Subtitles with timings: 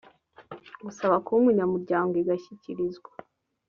[0.85, 3.11] gusaba kuba umunyamuryango igashyikirizwa